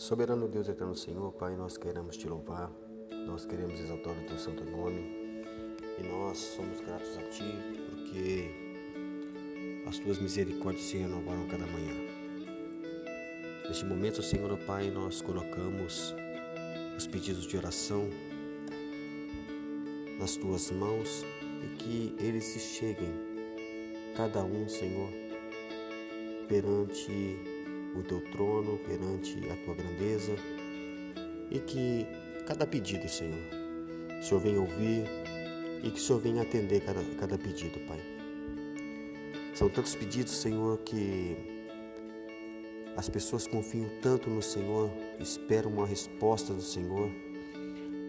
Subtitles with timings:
[0.00, 2.72] Soberano Deus, eterno Senhor, Pai, nós queremos te louvar,
[3.26, 5.04] nós queremos exaltar o teu santo nome
[5.98, 7.44] e nós somos gratos a ti
[7.90, 8.50] porque
[9.86, 11.94] as tuas misericórdias se renovaram cada manhã.
[13.68, 16.14] Neste momento, Senhor, Pai, nós colocamos
[16.96, 18.08] os pedidos de oração
[20.18, 21.26] nas tuas mãos
[21.62, 23.12] e que eles se cheguem,
[24.16, 25.10] cada um, Senhor,
[26.48, 27.49] perante
[27.94, 30.34] o teu trono, perante a tua grandeza
[31.50, 32.06] e que
[32.46, 33.38] cada pedido, Senhor,
[34.18, 35.04] o Senhor venha ouvir
[35.82, 38.00] e que o Senhor venha atender cada, cada pedido, Pai.
[39.54, 41.36] São tantos pedidos, Senhor, que
[42.96, 47.10] as pessoas confiam tanto no Senhor, esperam uma resposta do Senhor,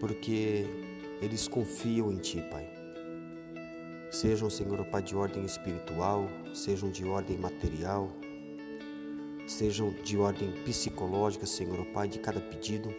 [0.00, 0.66] porque
[1.20, 2.68] eles confiam em Ti, Pai.
[4.10, 8.12] Sejam, Senhor, Pai, de ordem espiritual, sejam de ordem material,
[9.52, 12.92] sejam de ordem psicológica, Senhor, Pai, de cada pedido.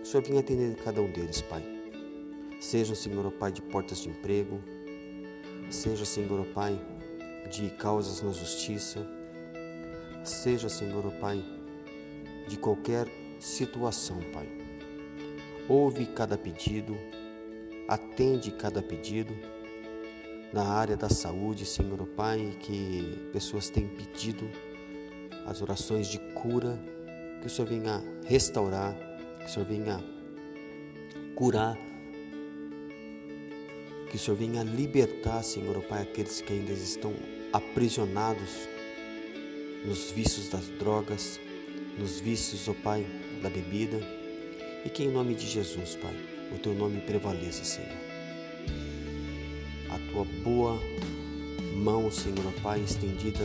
[0.00, 1.64] O Senhor venha atender cada um deles, Pai.
[2.60, 4.60] Seja, Senhor, Pai, de portas de emprego,
[5.70, 6.78] seja, Senhor, Pai,
[7.50, 9.06] de causas na justiça,
[10.22, 11.42] seja, Senhor, Pai,
[12.46, 14.46] de qualquer situação, Pai.
[15.66, 16.94] Ouve cada pedido,
[17.88, 19.34] atende cada pedido.
[20.52, 24.48] Na área da saúde, Senhor, Pai, que pessoas têm pedido
[25.46, 26.78] as orações de cura,
[27.40, 28.94] que o Senhor venha restaurar,
[29.38, 30.02] que o Senhor venha
[31.34, 31.76] curar,
[34.08, 37.14] que o Senhor venha libertar, Senhor, Pai, aqueles que ainda estão
[37.52, 38.68] aprisionados
[39.84, 41.40] nos vícios das drogas,
[41.98, 43.06] nos vícios, ó oh Pai,
[43.42, 44.00] da bebida,
[44.84, 46.14] e que em nome de Jesus, Pai,
[46.54, 47.92] o teu nome prevaleça, Senhor.
[49.90, 50.80] A tua boa
[51.76, 53.44] mão, Senhor, ó Pai, estendida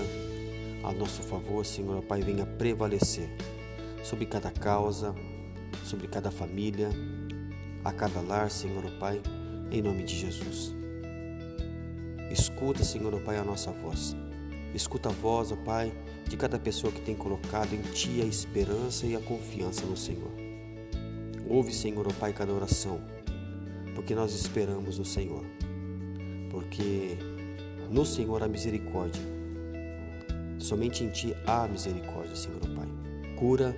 [0.84, 3.30] a nosso favor, Senhor Pai, venha prevalecer
[4.04, 5.14] sobre cada causa,
[5.84, 6.90] sobre cada família,
[7.84, 9.22] a cada lar, Senhor Pai,
[9.72, 10.74] em nome de Jesus.
[12.32, 14.16] Escuta, Senhor Pai, a nossa voz.
[14.74, 15.92] Escuta a voz, ó Pai,
[16.28, 20.32] de cada pessoa que tem colocado em Ti a esperança e a confiança no Senhor.
[21.48, 23.02] Ouve, Senhor, ó Pai, cada oração,
[23.96, 25.44] porque nós esperamos no Senhor.
[26.52, 27.18] Porque
[27.90, 29.39] no Senhor há misericórdia
[30.60, 32.88] Somente em Ti há misericórdia, Senhor Pai.
[33.38, 33.76] Cura,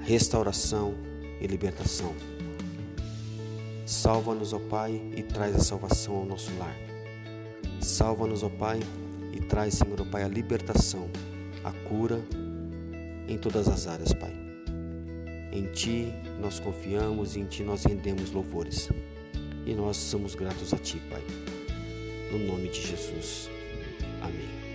[0.00, 0.94] restauração
[1.40, 2.14] e libertação.
[3.86, 6.76] Salva-nos, ó Pai, e traz a salvação ao nosso lar.
[7.80, 8.80] Salva-nos, ó Pai,
[9.32, 11.08] e traz, Senhor, Pai, a libertação,
[11.62, 12.20] a cura
[13.28, 14.32] em todas as áreas, Pai.
[15.52, 18.88] Em Ti nós confiamos e em Ti nós rendemos louvores.
[19.64, 21.22] E nós somos gratos a Ti, Pai.
[22.30, 23.48] No nome de Jesus.
[24.20, 24.65] Amém.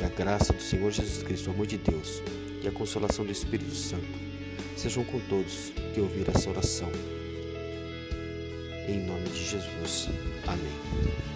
[0.00, 2.22] Que a graça do Senhor Jesus Cristo, o amor de Deus
[2.62, 4.08] e a consolação do Espírito Santo
[4.74, 6.90] sejam com todos que ouviram essa oração.
[8.88, 10.08] Em nome de Jesus.
[10.46, 11.29] Amém.